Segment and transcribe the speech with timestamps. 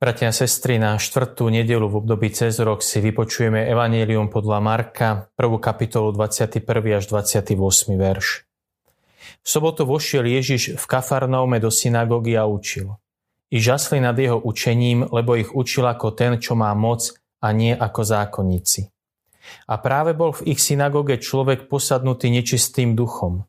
[0.00, 5.28] Bratia a sestry, na štvrtú nedelu v období cez rok si vypočujeme Evangelium podľa Marka,
[5.36, 6.64] prvú kapitolu 21.
[6.96, 7.52] až 28.
[8.00, 8.48] verš.
[9.44, 12.96] V sobotu vošiel Ježiš v Kafarnaume do synagógy a učil.
[13.52, 17.12] I žasli nad jeho učením, lebo ich učil ako ten, čo má moc
[17.44, 18.88] a nie ako zákonníci.
[19.68, 23.44] A práve bol v ich synagóge človek posadnutý nečistým duchom.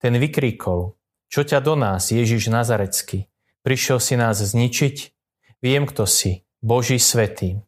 [0.00, 0.96] Ten vykríkol,
[1.28, 3.28] čo ťa do nás, Ježiš Nazarecký?
[3.60, 5.19] Prišiel si nás zničiť?
[5.60, 7.60] Viem, kto si, Boží svetý.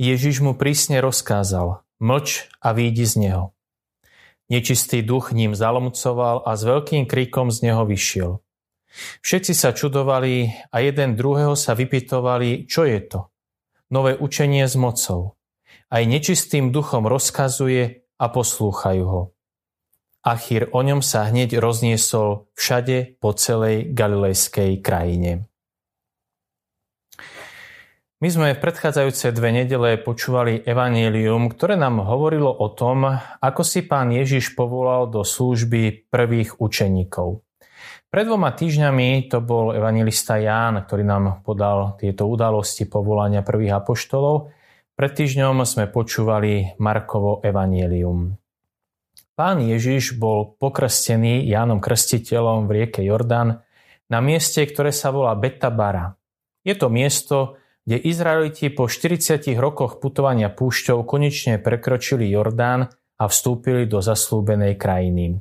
[0.00, 3.44] Ježiš mu prísne rozkázal, mlč a výjdi z neho.
[4.48, 8.40] Nečistý duch ním zalomcoval a s veľkým kríkom z neho vyšiel.
[9.20, 13.20] Všetci sa čudovali a jeden druhého sa vypytovali, čo je to.
[13.92, 15.36] Nové učenie s mocou.
[15.92, 19.22] Aj nečistým duchom rozkazuje a poslúchajú ho.
[20.24, 25.46] Achír o ňom sa hneď rozniesol všade po celej galilejskej krajine.
[28.16, 33.04] My sme v predchádzajúce dve nedele počúvali evanílium, ktoré nám hovorilo o tom,
[33.44, 37.44] ako si pán Ježiš povolal do služby prvých učeníkov.
[38.08, 44.48] Pred dvoma týždňami to bol evangelista Ján, ktorý nám podal tieto udalosti povolania prvých apoštolov.
[44.96, 48.32] Pred týždňom sme počúvali Markovo evanílium.
[49.36, 53.60] Pán Ježiš bol pokrstený Jánom Krstiteľom v rieke Jordán
[54.08, 56.16] na mieste, ktoré sa volá Betabara.
[56.64, 63.86] Je to miesto, kde Izraeliti po 40 rokoch putovania púšťou konečne prekročili Jordán a vstúpili
[63.86, 65.38] do zaslúbenej krajiny.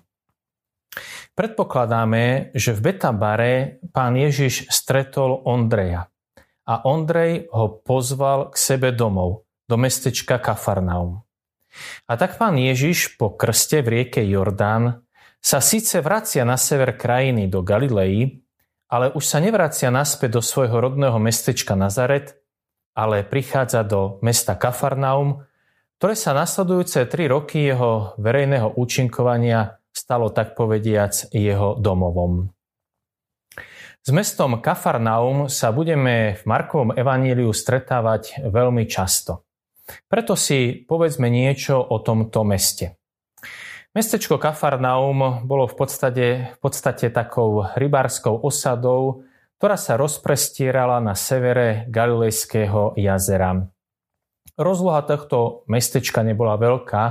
[1.36, 6.08] Predpokladáme, že v Betabare pán Ježiš stretol Ondreja
[6.66, 11.26] a Ondrej ho pozval k sebe domov, do mestečka Kafarnaum.
[12.08, 15.04] A tak pán Ježiš po krste v rieke Jordán
[15.42, 18.46] sa síce vracia na sever krajiny do Galilei,
[18.88, 22.38] ale už sa nevracia naspäť do svojho rodného mestečka Nazaret,
[22.96, 25.44] ale prichádza do mesta Kafarnaum,
[26.00, 32.52] ktoré sa nasledujúce tri roky jeho verejného účinkovania stalo tak povediac jeho domovom.
[34.06, 39.50] S mestom Kafarnaum sa budeme v Markovom evaníliu stretávať veľmi často.
[40.06, 43.02] Preto si povedzme niečo o tomto meste.
[43.96, 49.26] Mestečko Kafarnaum bolo v podstate, v podstate takou rybárskou osadou,
[49.58, 53.66] ktorá sa rozprestierala na severe Galilejského jazera.
[54.56, 57.04] Rozloha tohto mestečka nebola veľká,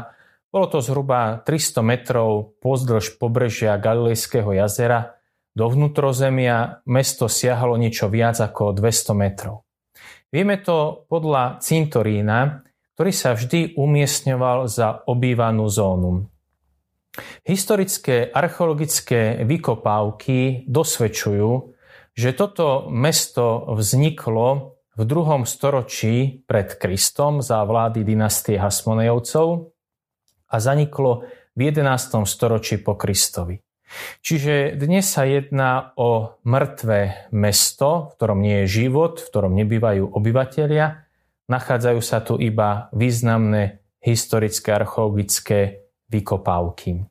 [0.55, 5.19] bolo to zhruba 300 metrov pozdĺž pobrežia Galilejského jazera,
[5.55, 9.66] do vnútrozemia mesto siahalo niečo viac ako 200 metrov.
[10.31, 16.26] Vieme to podľa cintorína, ktorý sa vždy umiestňoval za obývanú zónu.
[17.47, 21.73] Historické archeologické vykopávky dosvedčujú,
[22.14, 29.75] že toto mesto vzniklo v druhom storočí pred Kristom za vlády dynastie Hasmonejovcov
[30.47, 31.26] a zaniklo
[31.58, 32.22] v 11.
[32.22, 33.58] storočí po Kristovi.
[34.22, 40.14] Čiže dnes sa jedná o mŕtve mesto, v ktorom nie je život, v ktorom nebývajú
[40.14, 41.06] obyvatelia.
[41.50, 47.04] Nachádzajú sa tu iba významné historické archeologické vykopávky.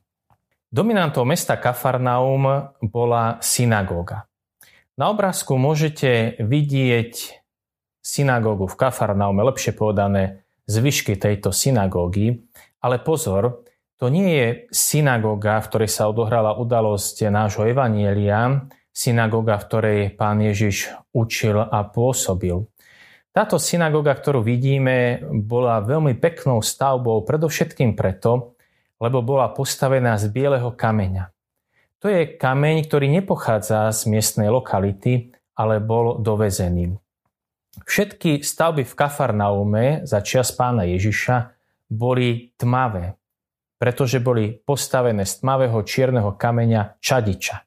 [0.74, 4.26] Dominantou mesta Kafarnaum bola synagóga.
[4.94, 7.42] Na obrázku môžete vidieť
[7.98, 12.46] synagógu v Kafarnaume, lepšie povedané zvyšky tejto synagógy,
[12.78, 13.66] ale pozor,
[13.98, 20.38] to nie je synagóga, v ktorej sa odohrala udalosť nášho Evanielia, synagóga, v ktorej pán
[20.38, 22.62] Ježiš učil a pôsobil.
[23.34, 28.54] Táto synagóga, ktorú vidíme, bola veľmi peknou stavbou, predovšetkým preto,
[29.02, 31.33] lebo bola postavená z bieleho kameňa.
[32.04, 37.00] To je kameň, ktorý nepochádza z miestnej lokality, ale bol dovezený.
[37.80, 41.56] Všetky stavby v Kafarnaume za čias pána Ježiša
[41.88, 43.16] boli tmavé,
[43.80, 47.64] pretože boli postavené z tmavého čierneho kameňa čadiča.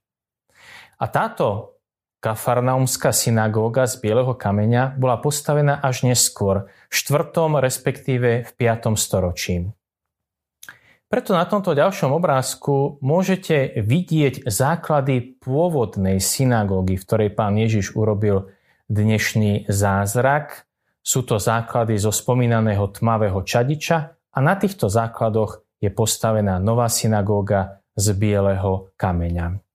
[1.02, 1.82] A táto
[2.22, 7.34] Kafarnaumská synagóga z bieleho kameňa bola postavená až neskôr, v 4.
[7.58, 8.94] respektíve v 5.
[9.02, 9.66] storočí.
[11.08, 18.52] Preto na tomto ďalšom obrázku môžete vidieť základy pôvodnej synagógy, v ktorej pán Ježiš urobil
[18.92, 20.68] dnešný zázrak.
[21.00, 23.98] Sú to základy zo spomínaného tmavého čadiča
[24.36, 29.67] a na týchto základoch je postavená nová synagóga z bieleho kameňa.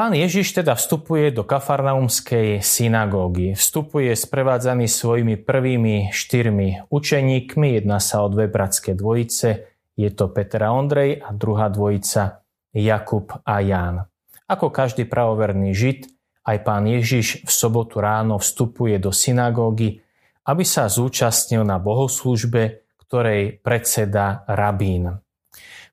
[0.00, 3.52] Pán Ježiš teda vstupuje do kafarnaumskej synagógy.
[3.52, 7.76] Vstupuje sprevádzaný svojimi prvými štyrmi učeníkmi.
[7.76, 9.68] Jedná sa o dve bratské dvojice.
[10.00, 12.40] Je to Peter a Ondrej a druhá dvojica
[12.72, 14.08] Jakub a Ján.
[14.48, 16.08] Ako každý pravoverný žid
[16.48, 20.00] aj pán Ježiš v sobotu ráno vstupuje do synagógy,
[20.48, 25.20] aby sa zúčastnil na bohoslúžbe, ktorej predseda rabín.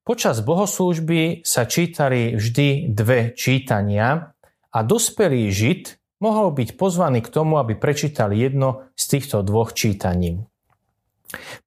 [0.08, 4.32] Počas bohoslúžby sa čítali vždy dve čítania
[4.72, 10.48] a dospelý žid mohol byť pozvaný k tomu, aby prečítal jedno z týchto dvoch čítaní.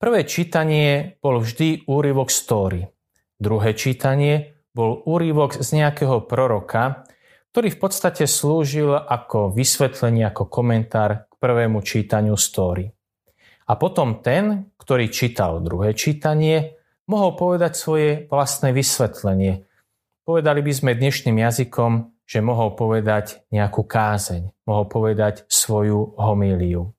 [0.01, 2.89] Prvé čítanie bol vždy úryvok story.
[3.37, 7.05] Druhé čítanie bol úryvok z nejakého proroka,
[7.53, 12.89] ktorý v podstate slúžil ako vysvetlenie, ako komentár k prvému čítaniu story.
[13.69, 16.80] A potom ten, ktorý čítal druhé čítanie,
[17.11, 19.67] mohol povedať svoje vlastné vysvetlenie.
[20.23, 26.95] Povedali by sme dnešným jazykom, že mohol povedať nejakú kázeň, mohol povedať svoju homíliu.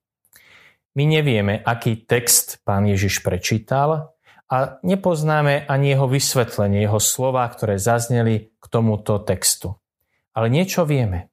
[0.92, 4.12] My nevieme, aký text pán Ježiš prečítal
[4.44, 9.80] a nepoznáme ani jeho vysvetlenie, jeho slova, ktoré zazneli k tomuto textu.
[10.36, 11.32] Ale niečo vieme.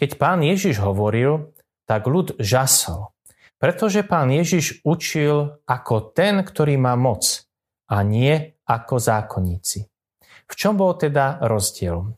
[0.00, 1.52] Keď pán Ježiš hovoril,
[1.84, 3.12] tak ľud žasol,
[3.60, 7.45] pretože pán Ježiš učil ako ten, ktorý má moc
[7.90, 9.78] a nie ako zákonníci.
[10.46, 12.14] V čom bol teda rozdiel?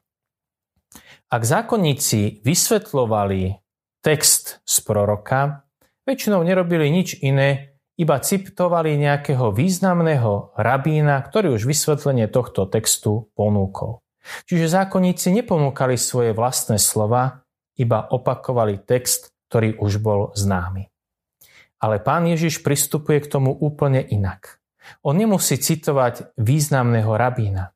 [1.29, 3.53] Ak zákonníci vysvetľovali
[4.01, 5.69] text z proroka,
[6.09, 14.01] väčšinou nerobili nič iné, iba citovali nejakého významného rabína, ktorý už vysvetlenie tohto textu ponúkol.
[14.47, 17.43] Čiže zákonníci neponúkali svoje vlastné slova,
[17.77, 20.89] iba opakovali text, ktorý už bol známy.
[21.79, 24.59] Ale pán Ježiš pristupuje k tomu úplne inak.
[25.05, 27.73] On nemusí citovať významného rabína.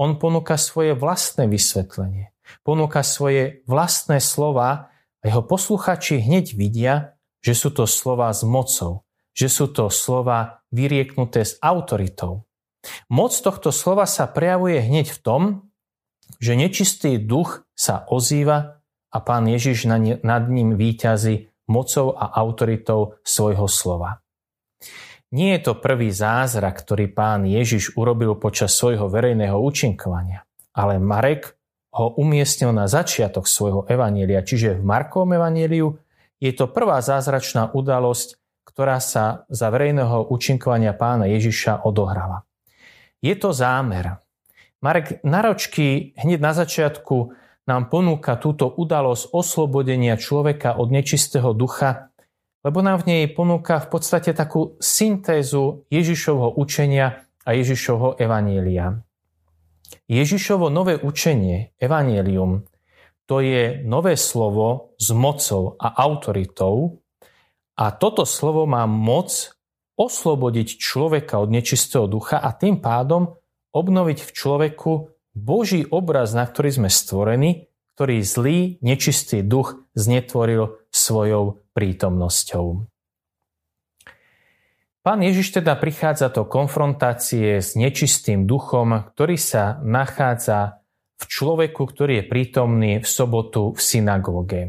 [0.00, 2.32] On ponúka svoje vlastné vysvetlenie.
[2.64, 4.90] Ponúka svoje vlastné slova
[5.20, 9.04] a jeho posluchači hneď vidia, že sú to slova s mocou,
[9.36, 12.48] že sú to slova vyrieknuté s autoritou.
[13.12, 15.42] Moc tohto slova sa prejavuje hneď v tom,
[16.40, 18.80] že nečistý duch sa ozýva
[19.12, 19.84] a pán Ježiš
[20.24, 24.24] nad ním výťazí mocou a autoritou svojho slova.
[25.30, 30.42] Nie je to prvý zázrak, ktorý pán Ježiš urobil počas svojho verejného účinkovania,
[30.74, 31.54] ale Marek
[31.94, 35.98] ho umiestnil na začiatok svojho evanielia, čiže v Markovom evanieliu
[36.42, 42.42] je to prvá zázračná udalosť, ktorá sa za verejného účinkovania pána Ježiša odohrala.
[43.22, 44.18] Je to zámer.
[44.82, 47.36] Marek naročky hneď na začiatku
[47.70, 52.09] nám ponúka túto udalosť oslobodenia človeka od nečistého ducha
[52.60, 59.00] lebo nám v nej ponúka v podstate takú syntézu Ježišovho učenia a Ježišovho evanielia.
[60.06, 62.66] Ježišovo nové učenie, evanielium,
[63.26, 66.98] to je nové slovo s mocou a autoritou
[67.78, 69.54] a toto slovo má moc
[69.94, 73.38] oslobodiť človeka od nečistého ducha a tým pádom
[73.70, 74.92] obnoviť v človeku
[75.36, 82.86] Boží obraz, na ktorý sme stvorení, ktorý zlý, nečistý duch znetvoril svojou prítomnosťou.
[85.00, 90.84] Pán Ježiš teda prichádza do konfrontácie s nečistým duchom, ktorý sa nachádza
[91.16, 94.62] v človeku, ktorý je prítomný v sobotu v synagóge.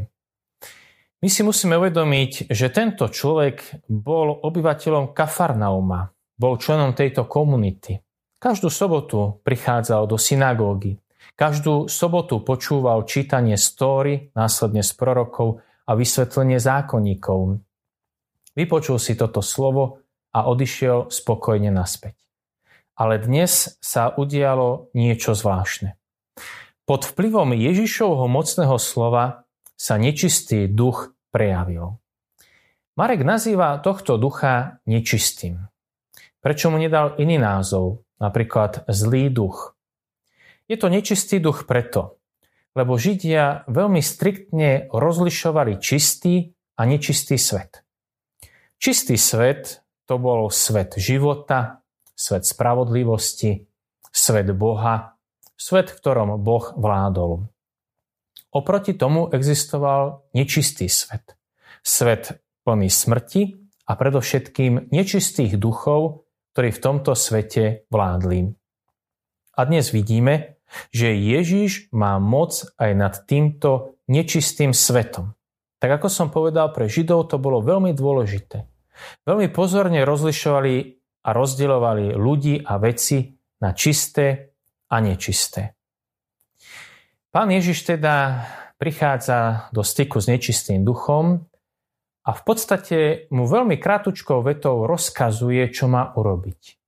[1.22, 8.00] My si musíme uvedomiť, že tento človek bol obyvateľom Kafarnauma, bol členom tejto komunity.
[8.42, 10.98] Každú sobotu prichádzal do synagógy.
[11.38, 17.58] Každú sobotu počúval čítanie stóry, následne z prorokov a vysvetlenie zákonníkov.
[18.52, 22.16] Vypočul si toto slovo a odišiel spokojne naspäť.
[22.96, 25.96] Ale dnes sa udialo niečo zvláštne.
[26.84, 29.48] Pod vplyvom Ježišovho mocného slova
[29.78, 31.98] sa nečistý duch prejavil.
[32.92, 35.72] Marek nazýva tohto ducha nečistým.
[36.44, 39.72] Prečo mu nedal iný názov, napríklad zlý duch?
[40.68, 42.21] Je to nečistý duch preto,
[42.72, 47.84] lebo Židia veľmi striktne rozlišovali čistý a nečistý svet.
[48.80, 51.84] Čistý svet to bol svet života,
[52.16, 53.68] svet spravodlivosti,
[54.10, 55.14] svet Boha,
[55.56, 57.46] svet, v ktorom Boh vládol.
[58.52, 61.38] Oproti tomu existoval nečistý svet.
[61.80, 63.42] Svet plný smrti
[63.88, 68.52] a predovšetkým nečistých duchov, ktorí v tomto svete vládli.
[69.56, 70.60] A dnes vidíme,
[70.90, 75.36] že Ježiš má moc aj nad týmto nečistým svetom.
[75.82, 78.70] Tak ako som povedal, pre Židov to bolo veľmi dôležité.
[79.26, 80.74] Veľmi pozorne rozlišovali
[81.26, 84.54] a rozdielovali ľudí a veci na čisté
[84.90, 85.74] a nečisté.
[87.32, 88.44] Pán Ježiš teda
[88.76, 91.48] prichádza do styku s nečistým duchom
[92.22, 92.98] a v podstate
[93.34, 96.78] mu veľmi krátučkou vetou rozkazuje, čo má urobiť.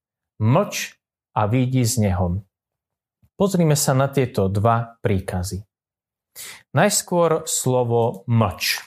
[0.43, 0.99] Mlč
[1.35, 2.45] a vidí z neho.
[3.35, 5.67] Pozrime sa na tieto dva príkazy.
[6.71, 8.87] Najskôr slovo mlč.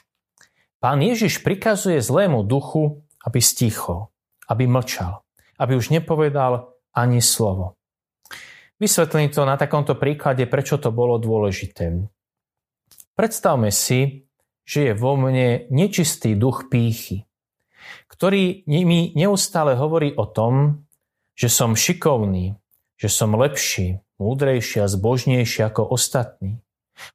[0.80, 4.08] Pán Ježiš prikazuje zlému duchu, aby stichol,
[4.48, 5.28] aby mlčal,
[5.60, 7.76] aby už nepovedal ani slovo.
[8.80, 12.08] Vysvetlím to na takomto príklade, prečo to bolo dôležité.
[13.20, 14.30] Predstavme si,
[14.64, 17.28] že je vo mne nečistý duch pýchy,
[18.08, 20.88] ktorý mi neustále hovorí o tom,
[21.36, 22.56] že som šikovný,
[22.96, 26.62] že som lepší, múdrejší a zbožnejší ako ostatní.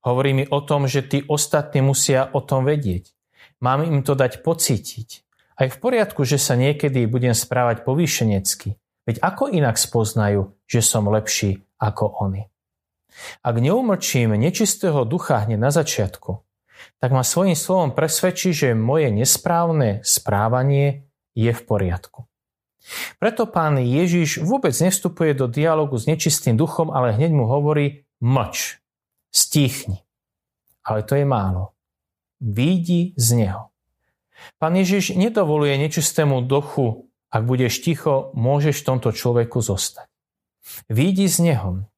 [0.07, 3.11] Hovorí mi o tom, že tí ostatní musia o tom vedieť.
[3.63, 5.09] Mám im to dať pocítiť.
[5.59, 8.79] Aj v poriadku, že sa niekedy budem správať povýšenecky.
[9.07, 12.47] Veď ako inak spoznajú, že som lepší ako oni?
[13.45, 16.41] Ak neumlčím nečistého ducha hneď na začiatku,
[16.99, 21.07] tak ma svojím slovom presvedčí, že moje nesprávne správanie
[21.37, 22.27] je v poriadku.
[23.23, 28.83] Preto pán Ježiš vôbec nevstupuje do dialogu s nečistým duchom, ale hneď mu hovorí mlč,
[29.31, 30.03] stíchni.
[30.83, 31.73] Ale to je málo.
[32.43, 33.71] Výjdi z neho.
[34.59, 40.05] Pán Ježiš nedovoluje nečistému duchu ak budeš ticho, môžeš v tomto človeku zostať.
[40.93, 41.89] Výjdi z neho.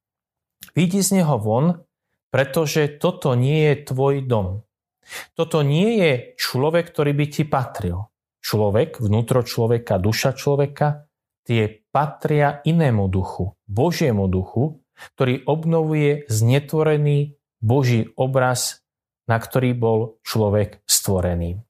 [0.78, 1.82] Výjdi z neho von,
[2.30, 4.62] pretože toto nie je tvoj dom.
[5.34, 8.06] Toto nie je človek, ktorý by ti patril.
[8.44, 11.08] Človek, vnútro človeka, duša človeka,
[11.48, 14.84] tie patria inému duchu, Božiemu duchu,
[15.16, 18.84] ktorý obnovuje znetvorený Boží obraz,
[19.24, 21.64] na ktorý bol človek stvorený.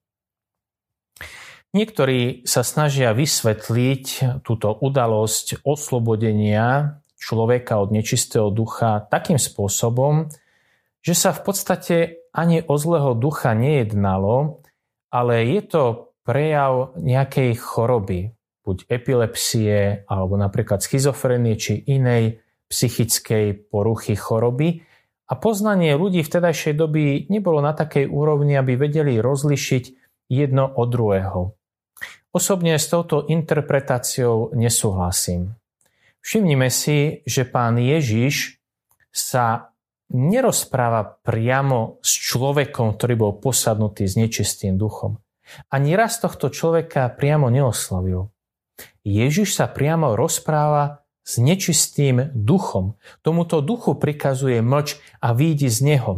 [1.74, 10.30] Niektorí sa snažia vysvetliť túto udalosť oslobodenia človeka od nečistého ducha takým spôsobom,
[11.02, 11.96] že sa v podstate
[12.30, 14.62] ani o zlého ducha nejednalo,
[15.10, 18.32] ale je to prejav nejakej choroby,
[18.64, 22.40] buď epilepsie, alebo napríklad schizofrenie, či inej
[22.72, 24.82] psychickej poruchy choroby.
[25.28, 29.84] A poznanie ľudí v tedajšej doby nebolo na takej úrovni, aby vedeli rozlišiť
[30.32, 31.40] jedno od druhého.
[32.34, 35.54] Osobne s touto interpretáciou nesúhlasím.
[36.24, 38.58] Všimnime si, že pán Ježiš
[39.12, 39.70] sa
[40.10, 45.20] nerozpráva priamo s človekom, ktorý bol posadnutý s nečistým duchom.
[45.68, 48.32] Ani raz tohto človeka priamo neoslovil.
[49.04, 52.96] Ježiš sa priamo rozpráva s nečistým duchom.
[53.24, 56.12] Tomuto duchu prikazuje mlč a výjdi z neho.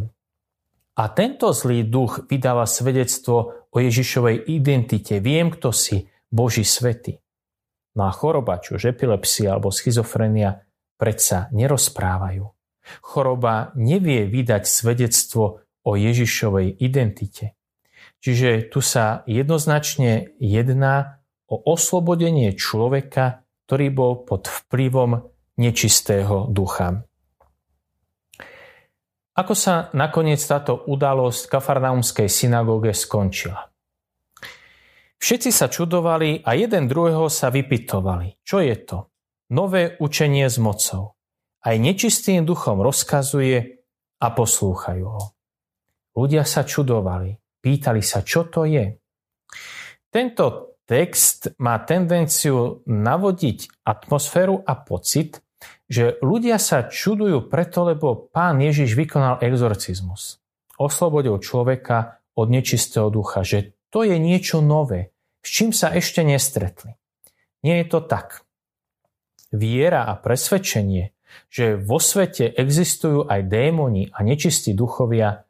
[0.96, 5.20] A tento zlý duch vydáva svedectvo o Ježišovej identite.
[5.20, 7.20] Viem, kto si, Boží svety.
[7.96, 10.64] No a choroba, či už epilepsia alebo schizofrenia,
[10.96, 12.48] predsa nerozprávajú.
[13.04, 17.56] Choroba nevie vydať svedectvo o Ježišovej identite.
[18.20, 27.06] Čiže tu sa jednoznačne jedná o oslobodenie človeka, ktorý bol pod vplyvom nečistého ducha.
[29.36, 33.68] Ako sa nakoniec táto udalosť kafarnaumskej synagóge skončila?
[35.20, 38.40] Všetci sa čudovali a jeden druhého sa vypitovali.
[38.44, 38.98] Čo je to?
[39.52, 41.16] Nové učenie s mocou.
[41.60, 43.84] Aj nečistým duchom rozkazuje
[44.22, 45.24] a poslúchajú ho.
[46.16, 48.94] Ľudia sa čudovali, pýtali sa, čo to je.
[50.06, 55.42] Tento text má tendenciu navodiť atmosféru a pocit,
[55.90, 60.38] že ľudia sa čudujú preto, lebo pán Ježiš vykonal exorcizmus.
[60.78, 65.10] Oslobodil človeka od nečistého ducha, že to je niečo nové,
[65.42, 66.94] s čím sa ešte nestretli.
[67.66, 68.46] Nie je to tak.
[69.50, 71.16] Viera a presvedčenie,
[71.50, 75.45] že vo svete existujú aj démoni a nečistí duchovia,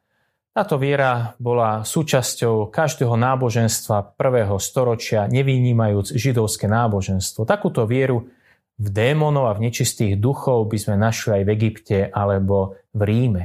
[0.57, 7.45] táto viera bola súčasťou každého náboženstva prvého storočia, nevynímajúc židovské náboženstvo.
[7.45, 8.33] Takúto vieru
[8.81, 13.43] v démonov a v nečistých duchov by sme našli aj v Egypte alebo v Ríme.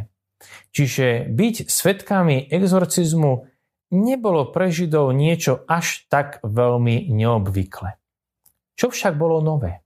[0.73, 3.45] Čiže byť svetkami exorcizmu
[3.92, 7.92] nebolo pre Židov niečo až tak veľmi neobvykle.
[8.73, 9.85] Čo však bolo nové?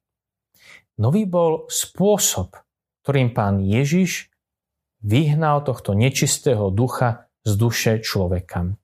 [1.02, 2.54] Nový bol spôsob,
[3.02, 4.30] ktorým pán Ježiš
[5.02, 8.76] vyhnal tohto nečistého ducha z duše človeka.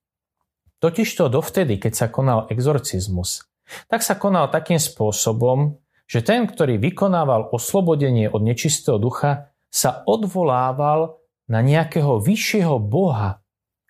[0.83, 3.47] Totižto dovtedy, keď sa konal exorcizmus,
[3.87, 5.79] tak sa konal takým spôsobom,
[6.11, 13.41] že ten, ktorý vykonával oslobodenie od nečistého ducha, sa odvolával na nejakého vyššieho boha,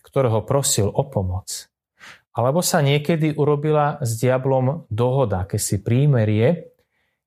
[0.05, 1.67] ktorého prosil o pomoc.
[2.33, 6.73] Alebo sa niekedy urobila s diablom dohoda, keď si prímerie,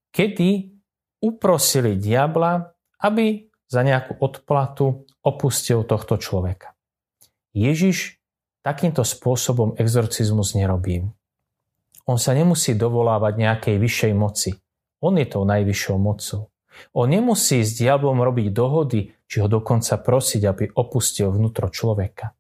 [0.10, 0.74] kedy
[1.22, 2.74] uprosili diabla,
[3.04, 6.78] aby za nejakú odplatu opustil tohto človeka.
[7.56, 8.20] Ježiš
[8.66, 11.06] takýmto spôsobom exorcizmus nerobí.
[12.06, 14.50] On sa nemusí dovolávať nejakej vyššej moci.
[15.02, 16.54] On je tou najvyššou mocou.
[16.92, 22.36] On nemusí s diablom robiť dohody, či ho dokonca prosiť, aby opustil vnútro človeka.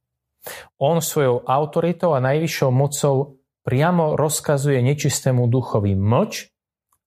[0.77, 6.53] On svojou autoritou a najvyššou mocou priamo rozkazuje nečistému duchovi mlč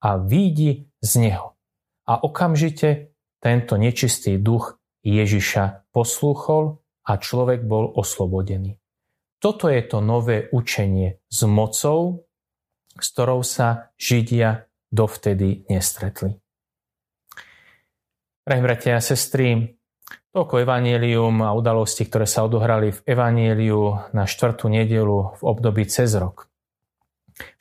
[0.02, 1.54] a výjdi z neho.
[2.08, 3.07] A okamžite
[3.38, 8.76] tento nečistý duch Ježiša poslúchol a človek bol oslobodený.
[9.38, 12.26] Toto je to nové učenie s mocou,
[12.98, 16.34] s ktorou sa Židia dovtedy nestretli.
[18.42, 19.78] Drahí bratia a sestry,
[20.34, 26.16] toľko evanielium a udalosti, ktoré sa odohrali v evanieliu na štvrtú nedelu v období cez
[26.18, 26.50] rok.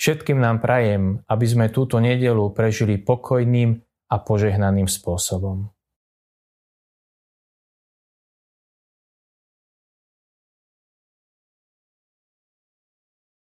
[0.01, 5.76] Všetkým nám prajem, aby sme túto nedelu prežili pokojným a požehnaným spôsobom.